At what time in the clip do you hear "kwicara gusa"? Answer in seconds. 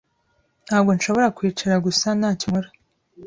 1.37-2.07